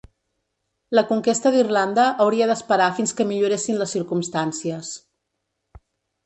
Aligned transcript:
La 0.99 1.01
conquesta 1.09 1.51
d'Irlanda 1.55 2.05
hauria 2.25 2.47
d'esperar 2.53 2.87
fins 3.01 3.13
que 3.19 3.27
milloressin 3.33 3.79
les 3.83 3.95
circumstàncies. 3.99 4.91